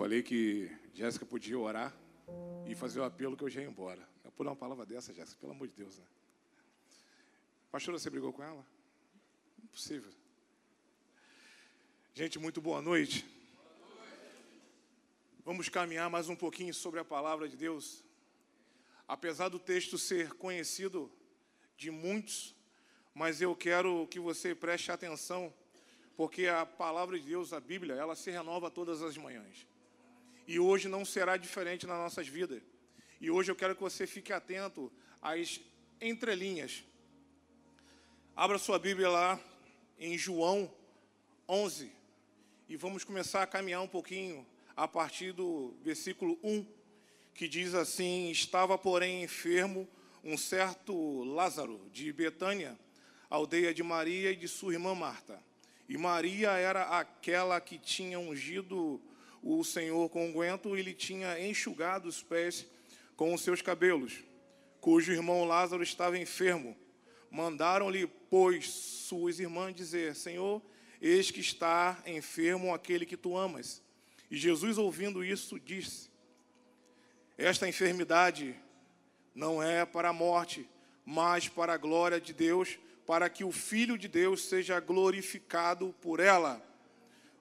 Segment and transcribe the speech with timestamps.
[0.00, 1.94] falei que Jéssica podia orar
[2.66, 4.08] e fazer o apelo que eu já ia embora.
[4.24, 6.04] Eu por uma palavra dessa, Jéssica, pelo amor de Deus, né?
[7.70, 8.64] Pastora, você brigou com ela?
[9.62, 10.10] Impossível.
[12.14, 13.26] Gente, muito boa noite.
[15.44, 18.02] Vamos caminhar mais um pouquinho sobre a palavra de Deus.
[19.06, 21.12] Apesar do texto ser conhecido
[21.76, 22.56] de muitos,
[23.12, 25.52] mas eu quero que você preste atenção,
[26.16, 29.68] porque a palavra de Deus, a Bíblia, ela se renova todas as manhãs.
[30.50, 32.60] E hoje não será diferente nas nossas vidas.
[33.20, 34.90] E hoje eu quero que você fique atento
[35.22, 35.60] às
[36.00, 36.82] entrelinhas.
[38.34, 39.40] Abra sua Bíblia lá
[39.96, 40.68] em João
[41.48, 41.92] 11
[42.68, 46.66] e vamos começar a caminhar um pouquinho a partir do versículo 1,
[47.32, 49.88] que diz assim: Estava, porém, enfermo
[50.24, 52.76] um certo Lázaro de Betânia,
[53.30, 55.40] aldeia de Maria e de sua irmã Marta.
[55.88, 59.00] E Maria era aquela que tinha ungido
[59.42, 62.66] o Senhor com unguento e lhe tinha enxugado os pés
[63.16, 64.24] com os seus cabelos,
[64.80, 66.76] cujo irmão Lázaro estava enfermo.
[67.30, 70.62] Mandaram-lhe, pois, suas irmãs dizer: Senhor,
[71.00, 73.82] eis que está enfermo aquele que tu amas.
[74.30, 76.10] E Jesus, ouvindo isso, disse:
[77.36, 78.54] Esta enfermidade
[79.34, 80.68] não é para a morte,
[81.04, 86.20] mas para a glória de Deus, para que o Filho de Deus seja glorificado por
[86.20, 86.69] ela.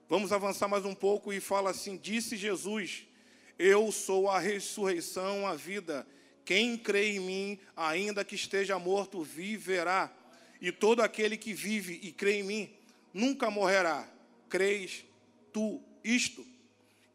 [0.10, 3.06] Vamos avançar mais um pouco e fala assim: Disse Jesus:
[3.60, 6.06] Eu sou a ressurreição, a vida.
[6.44, 10.12] Quem crê em mim, ainda que esteja morto, viverá.
[10.60, 12.74] E todo aquele que vive e crê em mim,
[13.14, 14.12] nunca morrerá.
[14.50, 15.06] Crês
[15.54, 16.44] tu isto?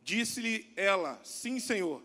[0.04, 2.00] Disse-lhe ela: Sim, Senhor.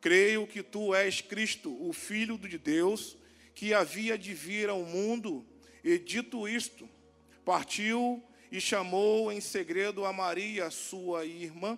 [0.00, 3.16] Creio que tu és Cristo, o Filho de Deus,
[3.54, 5.46] que havia de vir ao mundo.
[5.84, 6.88] E dito isto,
[7.44, 8.20] partiu
[8.54, 11.76] e chamou em segredo a Maria, sua irmã,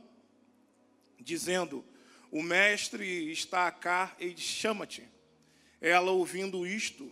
[1.18, 1.82] dizendo:
[2.30, 5.08] O mestre está cá e chama-te.
[5.80, 7.10] Ela, ouvindo isto,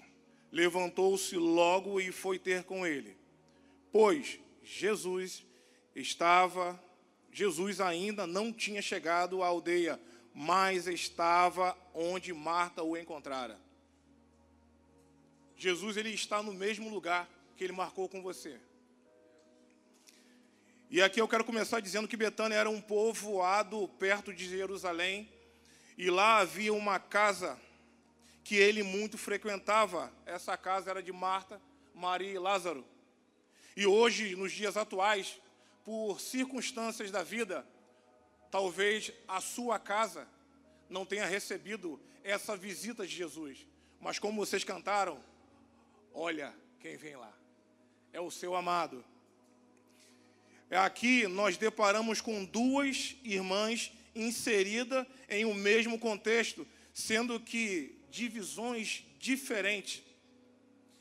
[0.52, 3.16] levantou-se logo e foi ter com ele.
[3.90, 5.42] Pois Jesus
[5.96, 6.78] estava,
[7.32, 9.98] Jesus ainda não tinha chegado à aldeia,
[10.34, 13.58] mas estava onde Marta o encontrara.
[15.56, 17.26] Jesus ele está no mesmo lugar
[17.56, 18.60] que ele marcou com você.
[20.94, 25.28] E aqui eu quero começar dizendo que Betânia era um povoado perto de Jerusalém,
[25.98, 27.60] e lá havia uma casa
[28.44, 30.12] que ele muito frequentava.
[30.24, 31.60] Essa casa era de Marta,
[31.92, 32.86] Maria e Lázaro.
[33.76, 35.40] E hoje, nos dias atuais,
[35.84, 37.66] por circunstâncias da vida,
[38.48, 40.28] talvez a sua casa
[40.88, 43.66] não tenha recebido essa visita de Jesus.
[44.00, 45.20] Mas como vocês cantaram,
[46.12, 47.32] olha quem vem lá.
[48.12, 49.04] É o seu amado.
[50.74, 60.02] Aqui nós deparamos com duas irmãs inseridas em um mesmo contexto, sendo que divisões diferentes.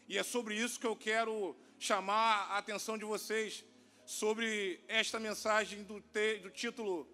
[0.07, 3.63] E é sobre isso que eu quero chamar a atenção de vocês
[4.05, 7.07] sobre esta mensagem do, te, do título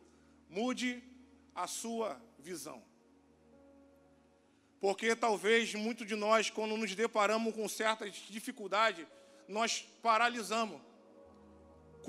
[0.50, 1.02] Mude
[1.56, 2.84] a sua visão.
[4.82, 9.08] Porque talvez muitos de nós, quando nos deparamos com certas dificuldades,
[9.48, 10.89] nós paralisamos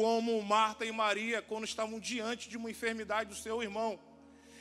[0.01, 4.01] como Marta e Maria quando estavam diante de uma enfermidade do seu irmão.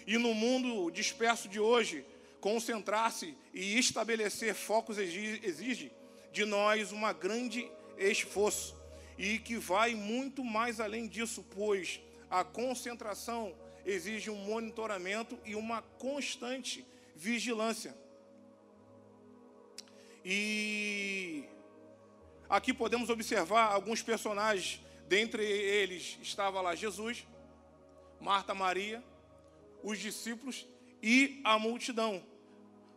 [0.05, 2.05] E no mundo disperso de hoje,
[2.41, 5.94] concentrar-se e estabelecer focos exige
[6.33, 8.75] de nós uma grande esforço
[9.17, 15.81] e que vai muito mais além disso, pois a concentração exige um monitoramento e uma
[15.81, 16.85] constante
[17.16, 17.95] vigilância.
[20.25, 21.45] E
[22.50, 27.25] aqui podemos observar alguns personagens Dentre eles estava lá Jesus,
[28.22, 29.03] Marta, Maria,
[29.81, 30.68] os discípulos
[31.02, 32.24] e a multidão.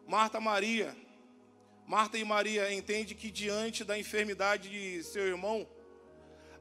[0.06, 0.94] Marta, Maria,
[1.86, 5.66] Marta e Maria entendem que diante da enfermidade de seu irmão,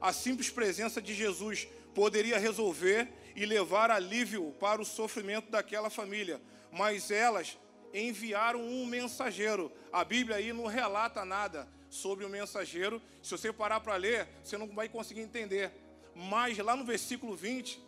[0.00, 6.40] a simples presença de Jesus poderia resolver e levar alívio para o sofrimento daquela família,
[6.70, 7.58] mas elas
[7.92, 9.70] enviaram um mensageiro.
[9.92, 13.02] A Bíblia aí não relata nada sobre o mensageiro.
[13.22, 15.70] Se você parar para ler, você não vai conseguir entender.
[16.14, 17.78] Mas lá no versículo 20,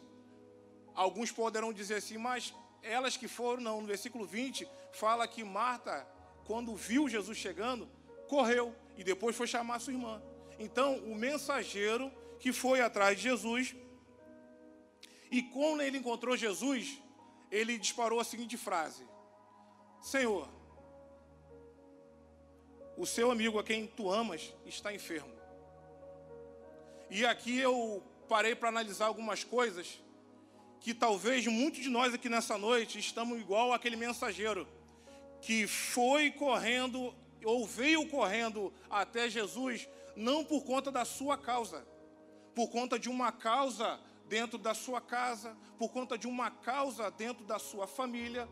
[0.94, 2.52] alguns poderão dizer assim, mas
[2.82, 3.80] elas que foram, não.
[3.80, 6.06] No versículo 20, fala que Marta,
[6.44, 7.88] quando viu Jesus chegando,
[8.28, 10.22] correu e depois foi chamar sua irmã.
[10.58, 13.74] Então, o mensageiro que foi atrás de Jesus,
[15.30, 16.98] e quando ele encontrou Jesus,
[17.50, 19.02] ele disparou a seguinte frase:
[20.02, 20.46] Senhor,
[22.96, 25.32] o seu amigo a quem tu amas está enfermo.
[27.10, 30.00] E aqui eu parei para analisar algumas coisas
[30.80, 34.66] que talvez muitos de nós aqui nessa noite estamos igual aquele mensageiro
[35.40, 37.14] que foi correndo
[37.44, 41.86] ou veio correndo até Jesus não por conta da sua causa,
[42.54, 47.44] por conta de uma causa dentro da sua casa, por conta de uma causa dentro
[47.44, 48.48] da sua família,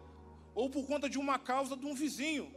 [0.55, 2.55] ou por conta de uma causa de um vizinho.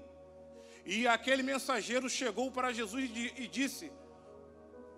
[0.86, 3.92] E aquele mensageiro chegou para Jesus e disse: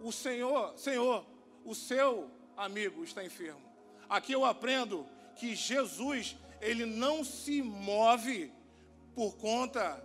[0.01, 1.25] O Senhor, Senhor,
[1.63, 3.62] o seu amigo está enfermo.
[4.10, 8.51] Aqui eu aprendo que Jesus, ele não se move
[9.16, 10.04] por conta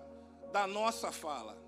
[0.52, 1.60] da nossa fala.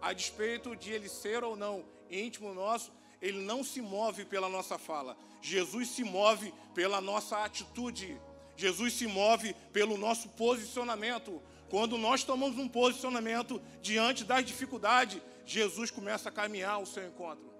[0.00, 4.78] A despeito de ele ser ou não íntimo nosso, ele não se move pela nossa
[4.78, 5.16] fala.
[5.40, 8.20] Jesus se move pela nossa atitude.
[8.56, 11.42] Jesus se move pelo nosso posicionamento.
[11.72, 17.50] Quando nós tomamos um posicionamento diante das dificuldades, Jesus começa a caminhar ao seu encontro.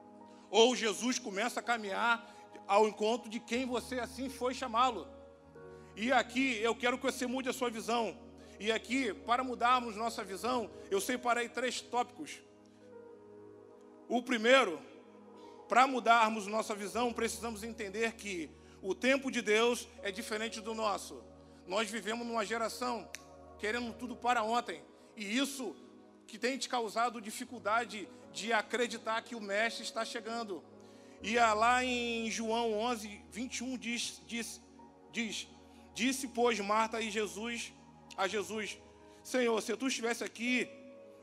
[0.50, 2.22] Ou Jesus começa a caminhar
[2.66, 5.08] ao encontro de quem você assim foi chamá-lo.
[5.96, 8.14] E aqui eu quero que você mude a sua visão.
[8.60, 12.32] E aqui, para mudarmos nossa visão, eu separei três tópicos.
[14.10, 14.78] O primeiro,
[15.70, 18.50] para mudarmos nossa visão, precisamos entender que
[18.82, 21.24] o tempo de Deus é diferente do nosso.
[21.66, 23.08] Nós vivemos numa geração
[23.62, 24.82] querendo tudo para ontem.
[25.16, 25.76] E isso
[26.26, 30.64] que tem te causado dificuldade de acreditar que o Mestre está chegando.
[31.22, 34.60] E lá em João 11, 21 diz, diz,
[35.12, 35.46] diz
[35.94, 37.72] Disse, pois, Marta e Jesus
[38.16, 38.78] a Jesus:
[39.22, 40.68] Senhor, se tu estivesse aqui,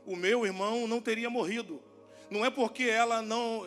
[0.06, 1.82] o meu irmão não teria morrido.
[2.30, 3.66] Não é porque ela não,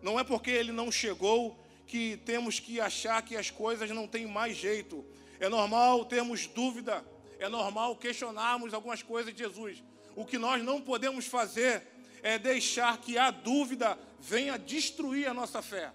[0.00, 1.58] não é porque ele não chegou
[1.88, 5.04] que temos que achar que as coisas não têm mais jeito.
[5.40, 7.04] É normal termos dúvida,
[7.42, 9.82] é normal questionarmos algumas coisas de Jesus.
[10.14, 11.86] O que nós não podemos fazer
[12.22, 15.92] é deixar que a dúvida venha destruir a nossa fé.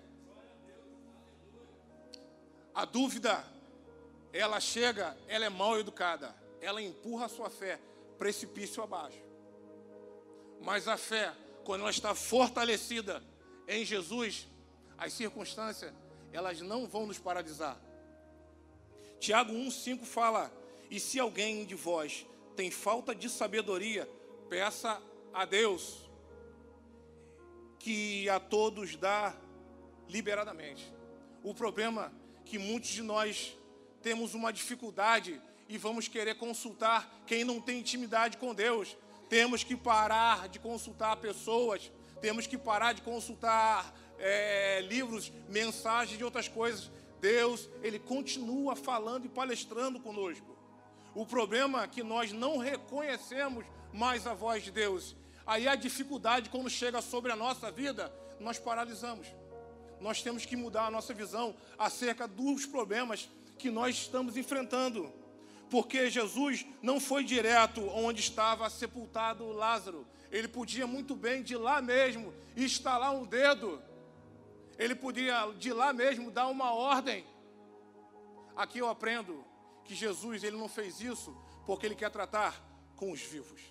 [2.73, 3.43] A dúvida,
[4.33, 7.79] ela chega, ela é mal educada, ela empurra a sua fé
[8.17, 9.21] precipício abaixo.
[10.61, 11.33] Mas a fé,
[11.63, 13.23] quando ela está fortalecida
[13.67, 14.47] em Jesus,
[14.97, 15.93] as circunstâncias,
[16.33, 17.79] elas não vão nos paralisar.
[19.19, 20.51] Tiago 1,5 fala:
[20.89, 22.25] E se alguém de vós
[22.55, 24.09] tem falta de sabedoria,
[24.49, 25.01] peça
[25.33, 26.09] a Deus,
[27.79, 29.35] que a todos dá
[30.09, 30.91] liberadamente.
[31.43, 33.57] O problema é que muitos de nós
[34.01, 38.97] temos uma dificuldade e vamos querer consultar quem não tem intimidade com Deus.
[39.29, 41.91] Temos que parar de consultar pessoas,
[42.21, 46.89] temos que parar de consultar é, livros, mensagens de outras coisas.
[47.19, 50.56] Deus, Ele continua falando e palestrando conosco.
[51.17, 55.15] O problema é que nós não reconhecemos mais a voz de Deus.
[55.47, 59.25] Aí a dificuldade, quando chega sobre a nossa vida, nós paralisamos.
[59.99, 63.27] Nós temos que mudar a nossa visão acerca dos problemas
[63.57, 65.11] que nós estamos enfrentando.
[65.71, 70.05] Porque Jesus não foi direto onde estava sepultado Lázaro.
[70.31, 73.81] Ele podia muito bem de lá mesmo instalar um dedo.
[74.77, 77.25] Ele podia de lá mesmo dar uma ordem.
[78.55, 79.43] Aqui eu aprendo
[79.87, 81.35] que Jesus ele não fez isso
[81.65, 82.61] porque ele quer tratar
[82.95, 83.61] com os vivos.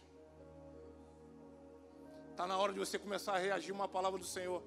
[2.31, 4.63] Está na hora de você começar a reagir uma palavra do Senhor.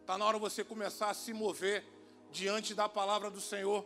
[0.00, 1.84] Está na hora de você começar a se mover
[2.30, 3.84] diante da palavra do Senhor.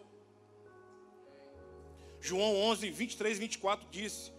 [2.20, 4.32] João 11, 23 e 24 disse: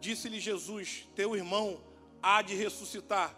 [0.00, 1.80] Disse-lhe Jesus: Teu irmão
[2.22, 3.36] há de ressuscitar.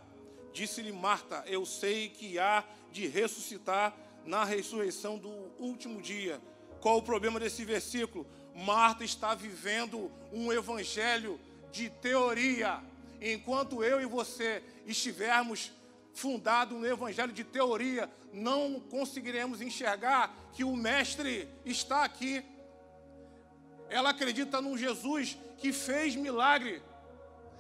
[0.52, 6.40] Disse-lhe Marta: Eu sei que há de ressuscitar na ressurreição do último dia.
[6.84, 8.26] Qual o problema desse versículo?
[8.54, 11.40] Marta está vivendo um evangelho
[11.72, 12.78] de teoria.
[13.22, 15.72] Enquanto eu e você estivermos
[16.12, 22.44] fundados no evangelho de teoria, não conseguiremos enxergar que o Mestre está aqui
[23.88, 26.82] ela acredita num Jesus que fez milagre.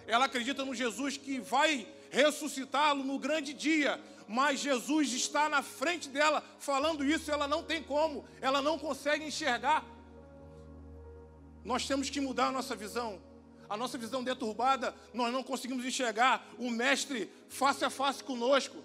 [0.06, 4.00] Ela acredita no Jesus que vai ressuscitá-lo no grande dia.
[4.26, 9.24] Mas Jesus está na frente dela falando isso, ela não tem como, ela não consegue
[9.24, 9.84] enxergar.
[11.64, 13.20] Nós temos que mudar a nossa visão.
[13.68, 18.76] A nossa visão deturbada, nós não conseguimos enxergar o Mestre face a face conosco.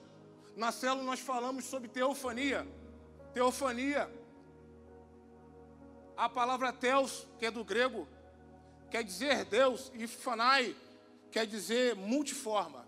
[0.55, 2.65] Na célula nós falamos sobre teofania.
[3.33, 4.09] Teofania
[6.19, 8.05] a palavra Theos, que é do grego,
[8.91, 10.75] quer dizer Deus, e Fanai
[11.31, 12.85] quer dizer multiforma.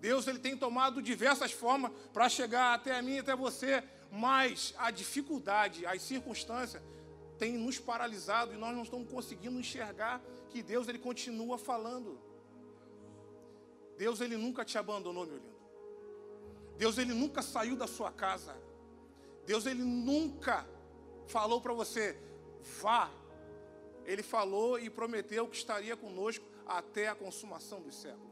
[0.00, 4.74] Deus ele tem tomado diversas formas para chegar até a mim e até você, mas
[4.78, 6.82] a dificuldade, as circunstâncias
[7.38, 12.18] têm nos paralisado e nós não estamos conseguindo enxergar que Deus ele continua falando.
[13.96, 15.58] Deus ele nunca te abandonou, meu lindo.
[16.76, 18.56] Deus ele nunca saiu da sua casa.
[19.44, 20.66] Deus ele nunca
[21.26, 22.16] falou para você,
[22.80, 23.10] vá.
[24.04, 28.27] Ele falou e prometeu que estaria conosco até a consumação dos séculos.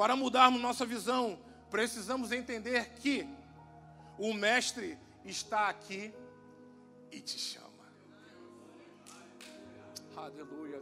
[0.00, 1.38] Para mudarmos nossa visão,
[1.70, 3.28] precisamos entender que
[4.18, 6.10] o Mestre está aqui
[7.12, 7.84] e te chama.
[10.16, 10.80] Aleluia.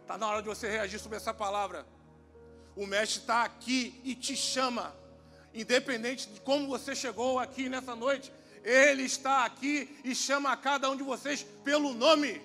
[0.00, 1.86] Está na hora de você reagir sobre essa palavra.
[2.74, 4.96] O Mestre está aqui e te chama.
[5.52, 8.32] Independente de como você chegou aqui nessa noite,
[8.64, 12.40] Ele está aqui e chama a cada um de vocês pelo nome.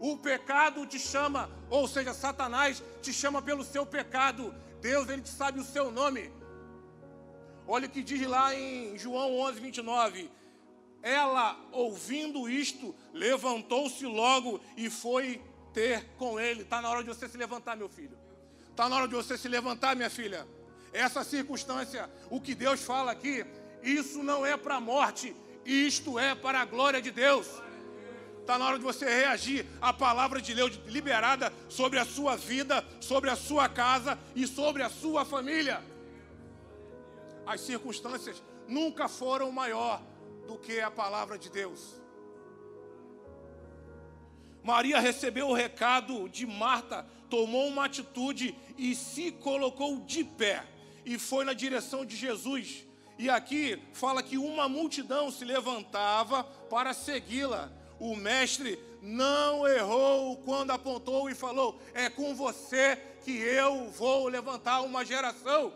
[0.00, 4.52] O pecado te chama, ou seja, Satanás te chama pelo seu pecado.
[4.86, 6.30] Deus, Ele sabe o seu nome.
[7.66, 10.30] Olha o que diz lá em João 11, 29.
[11.02, 16.62] Ela, ouvindo isto, levantou-se logo e foi ter com ele.
[16.62, 18.16] Está na hora de você se levantar, meu filho.
[18.70, 20.46] Está na hora de você se levantar, minha filha.
[20.92, 23.44] Essa circunstância, o que Deus fala aqui,
[23.82, 27.48] isso não é para a morte, isto é para a glória de Deus.
[28.46, 32.86] Está na hora de você reagir à palavra de Deus liberada sobre a sua vida,
[33.00, 35.82] sobre a sua casa e sobre a sua família.
[37.44, 40.00] As circunstâncias nunca foram maior
[40.46, 42.00] do que a palavra de Deus.
[44.62, 50.64] Maria recebeu o recado de Marta, tomou uma atitude e se colocou de pé
[51.04, 52.86] e foi na direção de Jesus.
[53.18, 57.72] E aqui fala que uma multidão se levantava para segui-la.
[57.98, 64.82] O mestre não errou quando apontou e falou: É com você que eu vou levantar
[64.82, 65.72] uma geração.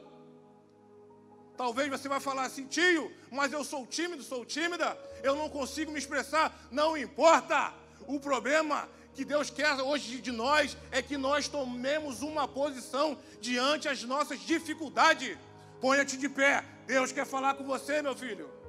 [1.56, 5.92] Talvez você vai falar assim, tio, mas eu sou tímido, sou tímida, eu não consigo
[5.92, 6.58] me expressar.
[6.70, 7.74] Não importa.
[8.06, 13.88] O problema que Deus quer hoje de nós é que nós tomemos uma posição diante
[13.88, 15.36] as nossas dificuldades.
[15.80, 16.64] Ponha-te de pé.
[16.86, 18.59] Deus quer falar com você, meu filho.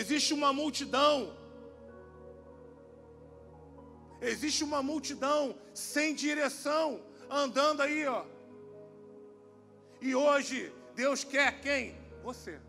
[0.00, 1.36] Existe uma multidão.
[4.20, 8.24] Existe uma multidão sem direção, andando aí, ó.
[10.00, 11.96] E hoje Deus quer quem?
[12.24, 12.60] Você.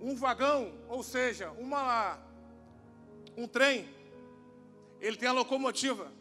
[0.00, 2.18] um vagão, ou seja, uma,
[3.36, 3.88] um trem,
[5.00, 6.12] ele tem a locomotiva.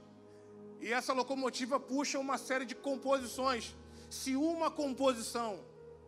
[0.79, 3.75] E essa locomotiva puxa uma série de composições.
[4.09, 5.59] Se uma composição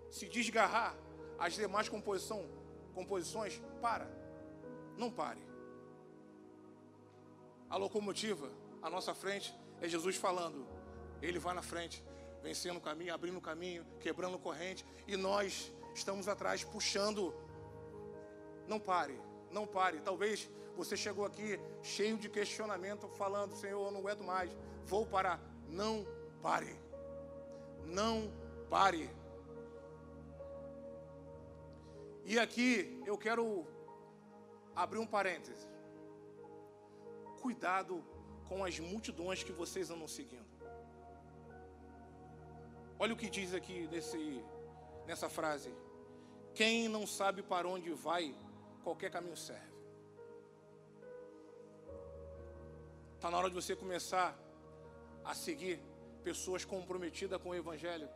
[0.09, 0.95] se desgarrar,
[1.39, 2.45] as demais composição,
[2.93, 4.07] composições para.
[4.97, 5.41] Não pare.
[7.69, 10.67] A locomotiva, à nossa frente, é Jesus falando.
[11.21, 12.03] Ele vai na frente,
[12.41, 17.33] vencendo o caminho, abrindo o caminho, quebrando corrente, e nós estamos atrás puxando
[18.69, 19.19] não pare,
[19.51, 19.99] não pare.
[19.99, 24.55] Talvez você chegou aqui cheio de questionamento, falando: Senhor, eu não aguento mais,
[24.85, 25.41] vou parar.
[25.67, 26.05] Não
[26.41, 26.79] pare,
[27.85, 28.31] não
[28.69, 29.09] pare.
[32.31, 33.43] E aqui eu quero
[34.75, 35.65] abrir um parêntese.
[37.41, 38.03] Cuidado
[38.47, 40.51] com as multidões que vocês andam seguindo.
[42.99, 44.45] Olha o que diz aqui nesse,
[45.07, 45.73] nessa frase.
[46.53, 48.35] Quem não sabe para onde vai,
[48.83, 49.73] qualquer caminho serve.
[53.15, 54.37] Está na hora de você começar
[55.25, 55.81] a seguir
[56.23, 58.07] pessoas comprometidas com o Evangelho.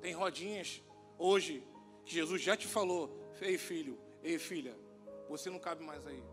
[0.00, 0.82] Tem rodinhas
[1.16, 1.64] hoje
[2.08, 3.10] que Jesus já te falou:
[3.42, 4.74] ei filho, ei filha,
[5.28, 6.24] você não cabe mais aí.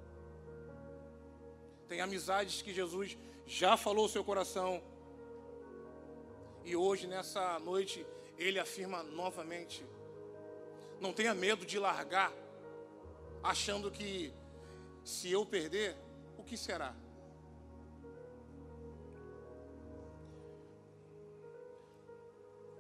[1.90, 4.82] Tem amizades que Jesus já falou o seu coração.
[6.64, 8.06] E hoje, nessa noite,
[8.38, 9.86] ele afirma novamente:
[11.02, 12.32] não tenha medo de largar
[13.44, 14.34] achando que
[15.04, 15.98] se eu perder,
[16.38, 16.96] o que será?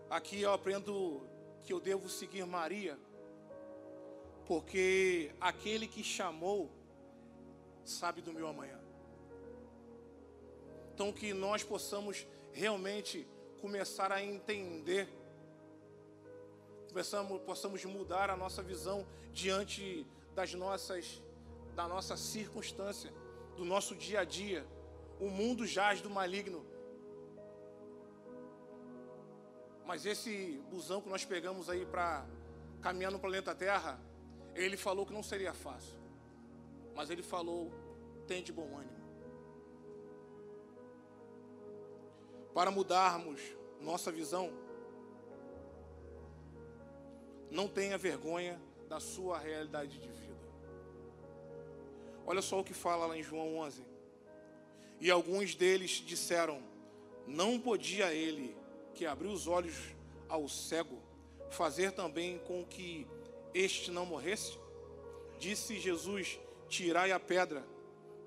[0.09, 1.27] Aqui eu aprendo
[1.65, 2.97] que eu devo seguir Maria,
[4.45, 6.69] porque aquele que chamou
[7.83, 8.79] sabe do meu amanhã.
[10.93, 13.27] Então que nós possamos realmente
[13.59, 15.09] começar a entender,
[16.93, 20.05] possamos, possamos mudar a nossa visão diante
[20.35, 21.21] das nossas,
[21.75, 23.11] da nossa circunstância,
[23.57, 24.65] do nosso dia a dia.
[25.19, 26.65] O mundo jaz do maligno.
[29.95, 32.25] Mas esse busão que nós pegamos aí para
[32.81, 33.97] caminhar no planeta Terra,
[34.53, 35.97] ele falou que não seria fácil.
[36.93, 37.71] Mas ele falou:
[38.27, 39.05] tem de bom ânimo.
[42.53, 43.39] Para mudarmos
[43.79, 44.51] nossa visão,
[47.49, 50.45] não tenha vergonha da sua realidade de vida.
[52.25, 53.81] Olha só o que fala lá em João 11.
[54.99, 56.61] E alguns deles disseram:
[57.25, 58.64] Não podia ele
[58.95, 59.75] que abriu os olhos
[60.27, 60.97] ao cego
[61.51, 63.05] fazer também com que
[63.53, 64.57] este não morresse?
[65.37, 67.65] Disse Jesus: Tirai a pedra.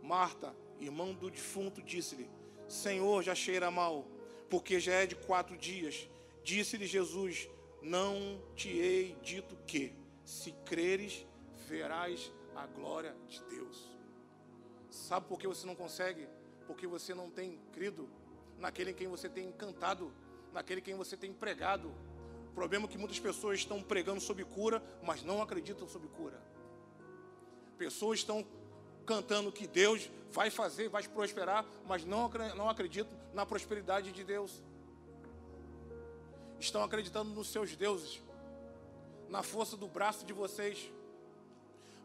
[0.02, 2.30] Marta, irmão do defunto, disse-lhe:
[2.68, 4.06] Senhor, já cheira mal,
[4.48, 6.08] porque já é de quatro dias.
[6.44, 7.48] Disse-lhe Jesus:
[7.82, 9.92] Não te hei dito que,
[10.24, 11.26] se creres,
[11.66, 13.96] verás a glória de Deus.
[14.90, 16.28] Sabe por que você não consegue?
[16.66, 18.08] Porque você não tem crido
[18.58, 20.12] naquele em quem você tem cantado,
[20.52, 21.92] naquele em quem você tem pregado.
[22.50, 26.40] O problema é que muitas pessoas estão pregando sobre cura, mas não acreditam sobre cura.
[27.76, 28.44] Pessoas estão
[29.06, 34.62] cantando que Deus vai fazer, vai prosperar, mas não, não acreditam na prosperidade de Deus.
[36.58, 38.20] Estão acreditando nos seus deuses,
[39.28, 40.90] na força do braço de vocês.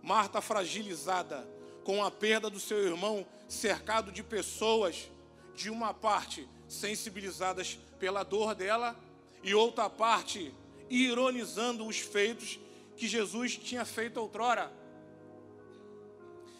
[0.01, 1.47] Marta fragilizada,
[1.83, 5.09] com a perda do seu irmão, cercado de pessoas,
[5.55, 8.95] de uma parte sensibilizadas pela dor dela,
[9.43, 10.53] e outra parte
[10.89, 12.59] ironizando os feitos
[12.95, 14.71] que Jesus tinha feito outrora.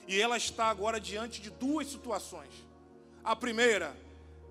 [0.08, 2.52] E ela está agora diante de duas situações.
[3.24, 3.96] A primeira,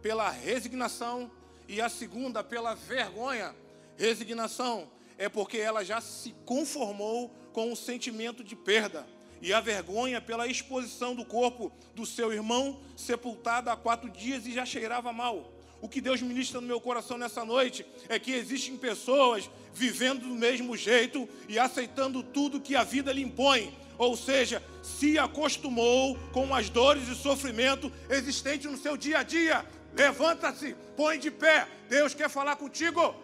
[0.01, 1.31] pela resignação,
[1.69, 3.55] e a segunda, pela vergonha.
[3.97, 9.07] Resignação é porque ela já se conformou com o sentimento de perda.
[9.43, 14.53] E a vergonha pela exposição do corpo do seu irmão, sepultado há quatro dias e
[14.53, 15.53] já cheirava mal.
[15.81, 20.35] O que Deus ministra no meu coração nessa noite é que existem pessoas vivendo do
[20.37, 26.55] mesmo jeito e aceitando tudo que a vida lhe impõe, ou seja, se acostumou com
[26.55, 29.67] as dores e sofrimento existentes no seu dia a dia.
[29.93, 31.67] Levanta-se, põe de pé.
[31.89, 33.15] Deus quer falar contigo.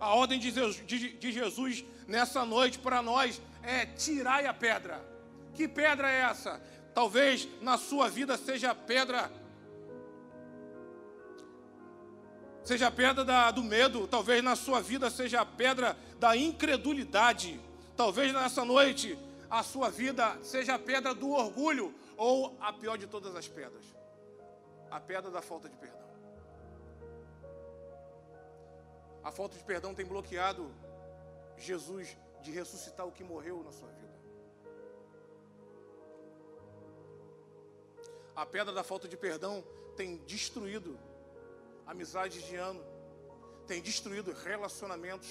[0.00, 5.04] A ordem de Jesus nessa noite para nós é tirai a pedra.
[5.54, 6.60] Que pedra é essa?
[6.94, 9.30] Talvez na sua vida seja pedra
[12.64, 17.58] seja a pedra da, do medo, talvez na sua vida seja a pedra da incredulidade,
[17.96, 19.18] talvez nessa noite
[19.48, 23.84] a sua vida seja a pedra do orgulho, ou a pior de todas as pedras,
[24.90, 26.07] a pedra da falta de perdão.
[29.28, 30.74] A falta de perdão tem bloqueado
[31.54, 34.16] Jesus de ressuscitar o que morreu na sua vida.
[38.34, 39.62] A pedra da falta de perdão
[39.98, 40.98] tem destruído
[41.86, 42.82] amizades de ano,
[43.66, 45.28] tem destruído relacionamentos.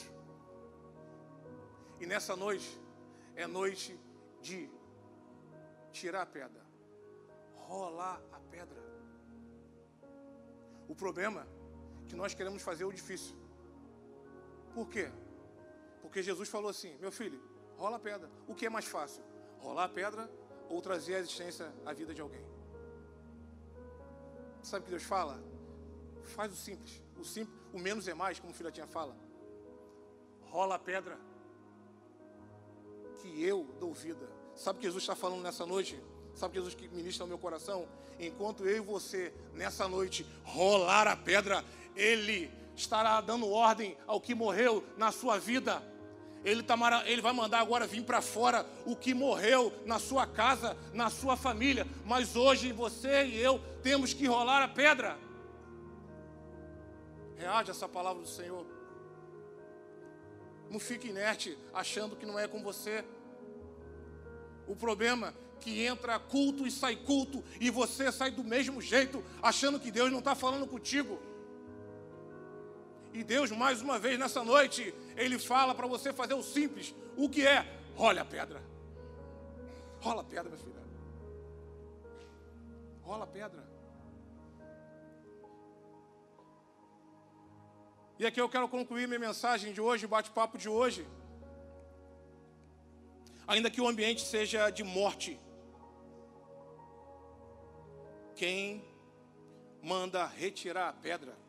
[1.99, 2.69] E nessa noite
[3.35, 3.99] é noite
[4.43, 4.69] de
[5.91, 6.63] tirar a pedra,
[7.55, 8.79] rolar a pedra.
[10.87, 11.47] O problema
[12.03, 13.46] é que nós queremos fazer o difícil.
[14.77, 15.09] Por quê?
[16.03, 17.41] Porque Jesus falou assim: meu filho,
[17.77, 18.29] rola a pedra.
[18.47, 19.23] O que é mais fácil?
[19.57, 20.29] Rolar a pedra
[20.69, 22.45] ou trazer a existência à vida de alguém?
[24.61, 25.43] Sabe o que Deus fala?
[26.25, 27.01] Faz o simples.
[27.19, 29.17] O simples, o menos é mais, como a tinha fala.
[30.41, 31.17] Rola a pedra.
[33.19, 34.29] Que eu dou vida.
[34.55, 35.99] Sabe o que Jesus está falando nessa noite?
[36.35, 37.87] Sabe o Jesus que ministra no meu coração?
[38.19, 44.35] Enquanto eu e você, nessa noite, rolar a pedra, Ele estará dando ordem ao que
[44.35, 45.81] morreu na sua vida.
[46.45, 50.77] Ele, tá, ele vai mandar agora vir para fora o que morreu na sua casa,
[50.93, 51.85] na sua família.
[52.05, 55.17] Mas hoje você e eu temos que rolar a pedra.
[57.35, 58.65] Reage a essa palavra do Senhor.
[60.69, 63.03] Não fique inerte achando que não é com você.
[64.67, 69.23] O problema é que entra culto e sai culto e você sai do mesmo jeito,
[69.41, 71.19] achando que Deus não está falando contigo.
[73.17, 76.93] E Deus, mais uma vez nessa noite, Ele fala para você fazer o simples.
[77.15, 77.65] O que é?
[77.95, 78.61] Rola a pedra.
[79.99, 80.83] Rola a pedra, minha filha.
[83.01, 83.63] Rola a pedra.
[88.19, 91.03] E aqui eu quero concluir minha mensagem de hoje, o bate-papo de hoje.
[93.47, 95.39] Ainda que o ambiente seja de morte,
[98.35, 98.85] quem
[99.81, 101.46] manda retirar a pedra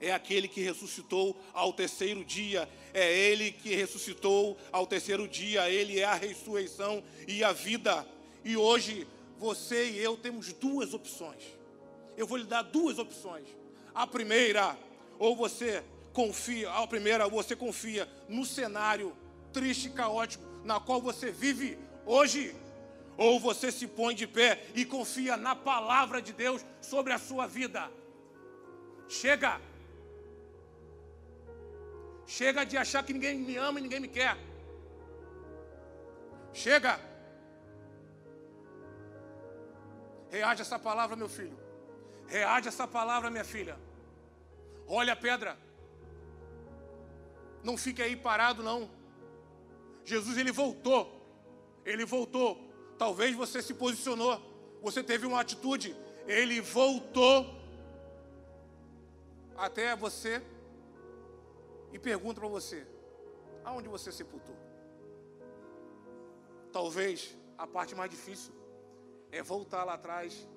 [0.00, 6.00] é aquele que ressuscitou ao terceiro dia, é ele que ressuscitou ao terceiro dia, ele
[6.00, 8.06] é a ressurreição e a vida.
[8.44, 9.06] E hoje
[9.38, 11.42] você e eu temos duas opções.
[12.16, 13.46] Eu vou lhe dar duas opções.
[13.94, 14.76] A primeira,
[15.18, 19.14] ou você confia, a primeira, você confia no cenário
[19.52, 22.54] triste e caótico na qual você vive hoje,
[23.16, 27.46] ou você se põe de pé e confia na palavra de Deus sobre a sua
[27.46, 27.90] vida.
[29.08, 29.60] Chega.
[32.36, 34.36] Chega de achar que ninguém me ama e ninguém me quer.
[36.52, 36.92] Chega.
[40.30, 41.58] Reage essa palavra, meu filho.
[42.28, 43.76] Reage essa palavra, minha filha.
[44.86, 45.58] Olha a pedra.
[47.64, 48.88] Não fique aí parado, não.
[50.04, 51.02] Jesus, ele voltou.
[51.84, 52.72] Ele voltou.
[52.96, 54.40] Talvez você se posicionou.
[54.80, 55.96] Você teve uma atitude.
[56.28, 57.60] Ele voltou
[59.56, 60.40] até você
[61.92, 62.86] e pergunta para você:
[63.64, 64.56] aonde você sepultou?
[66.72, 68.54] Talvez a parte mais difícil
[69.32, 70.48] é voltar lá atrás,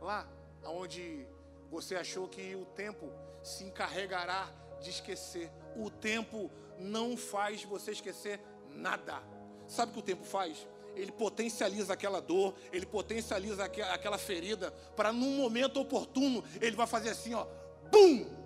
[0.00, 0.28] lá
[0.64, 1.26] onde
[1.70, 3.10] você achou que o tempo
[3.42, 5.50] se encarregará de esquecer.
[5.76, 9.22] O tempo não faz você esquecer nada.
[9.66, 10.66] Sabe o que o tempo faz?
[10.94, 17.10] Ele potencializa aquela dor, ele potencializa aquela ferida, para num momento oportuno, ele vai fazer
[17.10, 17.46] assim, ó,
[17.90, 18.43] bum!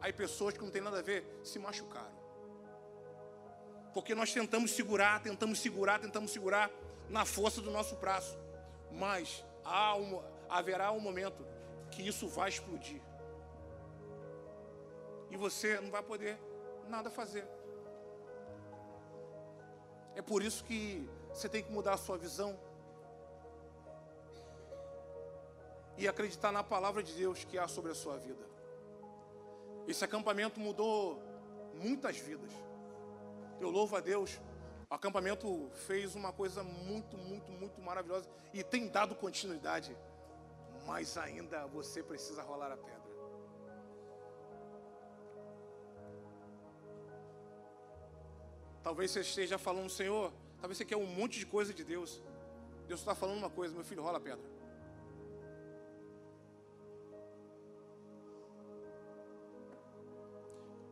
[0.00, 2.18] Aí pessoas que não tem nada a ver se machucaram.
[3.92, 6.70] Porque nós tentamos segurar, tentamos segurar, tentamos segurar
[7.08, 8.38] na força do nosso braço.
[8.90, 9.94] Mas há
[10.48, 11.44] haverá um momento
[11.90, 13.00] que isso vai explodir.
[15.30, 16.38] E você não vai poder
[16.88, 17.46] nada fazer.
[20.14, 22.58] É por isso que você tem que mudar a sua visão.
[25.96, 28.44] E acreditar na palavra de Deus que há sobre a sua vida.
[29.90, 31.20] Esse acampamento mudou
[31.74, 32.52] muitas vidas.
[33.60, 34.40] Eu louvo a Deus.
[34.88, 39.96] O acampamento fez uma coisa muito, muito, muito maravilhosa e tem dado continuidade.
[40.86, 43.00] Mas ainda você precisa rolar a pedra.
[48.84, 52.22] Talvez você esteja falando, Senhor, talvez você quer um monte de coisa de Deus.
[52.86, 54.59] Deus está falando uma coisa, meu filho, rola a pedra.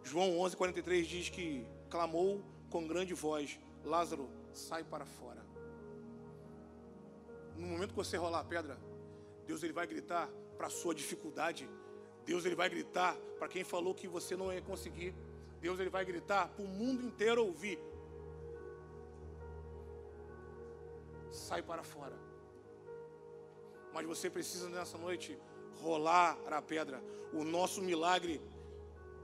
[0.09, 5.45] João 11:43 diz que clamou com grande voz: Lázaro, sai para fora.
[7.55, 8.79] No momento que você rolar a pedra,
[9.47, 11.69] Deus ele vai gritar para a sua dificuldade.
[12.25, 15.15] Deus ele vai gritar para quem falou que você não ia conseguir.
[15.61, 17.79] Deus ele vai gritar para o mundo inteiro ouvir.
[21.31, 22.17] Sai para fora.
[23.93, 25.39] Mas você precisa nessa noite
[25.83, 27.03] rolar a pedra.
[27.33, 28.41] O nosso milagre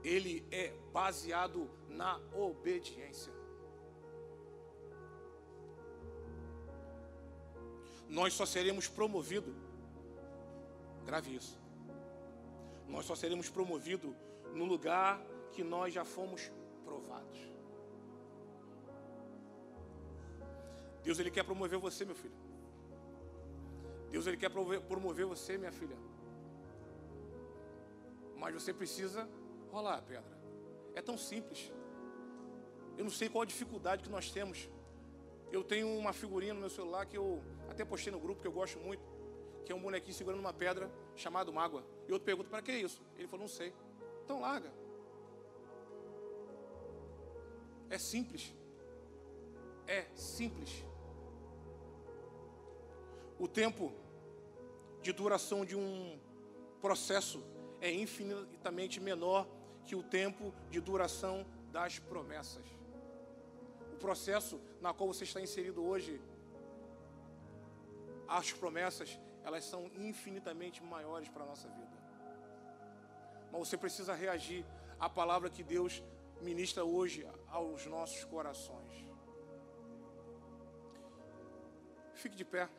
[0.05, 3.33] ele é baseado na obediência.
[8.07, 9.55] Nós só seremos promovidos,
[11.03, 11.59] grave isso,
[12.87, 14.13] nós só seremos promovidos
[14.53, 15.19] no lugar
[15.51, 16.51] que nós já fomos
[16.83, 17.39] provados.
[21.03, 22.35] Deus ele quer promover você, meu filho.
[24.11, 25.97] Deus ele quer promover você, minha filha.
[28.37, 29.27] Mas você precisa
[29.75, 30.35] rolar a pedra.
[30.93, 31.71] É tão simples.
[32.97, 34.69] Eu não sei qual a dificuldade que nós temos.
[35.51, 38.51] Eu tenho uma figurinha no meu celular que eu até postei no grupo que eu
[38.51, 39.03] gosto muito,
[39.65, 41.83] que é um bonequinho segurando uma pedra chamado mágoa.
[42.07, 43.01] E outro pergunta: para que isso?
[43.17, 43.73] Ele falou: não sei.
[44.23, 44.71] Então larga.
[47.89, 48.55] É simples.
[49.85, 50.71] É simples.
[53.37, 53.93] O tempo
[55.01, 56.17] de duração de um
[56.81, 57.43] processo
[57.81, 59.47] é infinitamente menor
[59.85, 62.65] que o tempo de duração das promessas.
[63.93, 66.21] O processo na qual você está inserido hoje,
[68.27, 71.95] as promessas, elas são infinitamente maiores para a nossa vida.
[73.51, 74.65] Mas você precisa reagir
[74.99, 76.03] à palavra que Deus
[76.41, 79.05] ministra hoje aos nossos corações.
[82.13, 82.69] Fique de pé.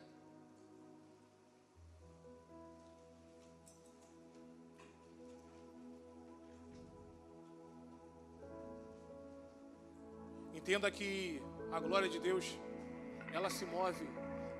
[10.67, 12.59] Entenda que a glória de Deus,
[13.31, 14.05] ela se move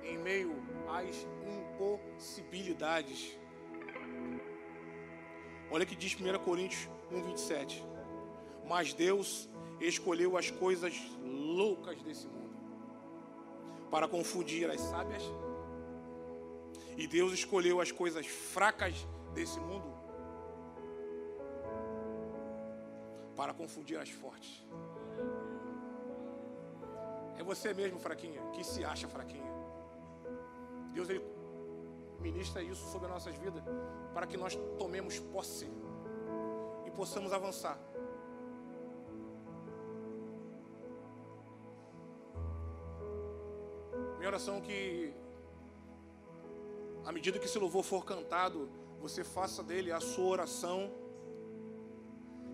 [0.02, 0.56] em meio
[0.88, 1.14] às
[1.46, 3.38] impossibilidades.
[5.70, 7.84] Olha que diz 1 Coríntios 1, 27.
[8.66, 9.50] Mas Deus
[9.82, 12.56] escolheu as coisas loucas desse mundo
[13.90, 15.24] para confundir as sábias,
[16.96, 19.94] e Deus escolheu as coisas fracas desse mundo
[23.36, 24.64] para confundir as fortes.
[27.48, 29.50] Você mesmo, fraquinha, que se acha fraquinha.
[30.92, 31.24] Deus ele
[32.20, 33.62] ministra isso sobre as nossas vidas
[34.12, 35.66] para que nós tomemos posse
[36.86, 37.78] e possamos avançar.
[44.18, 45.14] Minha oração é que,
[47.06, 48.68] à medida que esse louvor for cantado,
[49.00, 50.92] você faça dele a sua oração,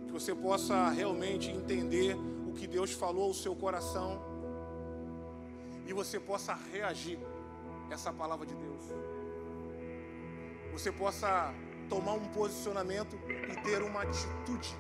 [0.07, 2.15] que você possa realmente entender
[2.49, 4.34] o que Deus falou ao seu coração
[5.87, 7.19] e você possa reagir
[7.91, 8.85] a essa palavra de Deus.
[10.73, 11.55] Você possa
[11.89, 14.77] tomar um posicionamento e ter uma atitude